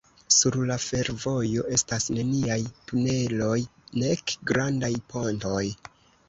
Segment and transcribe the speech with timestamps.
[0.35, 2.57] Sur la fervojo estas neniaj
[2.93, 3.59] tuneloj
[4.05, 5.63] nek grandaj pontoj.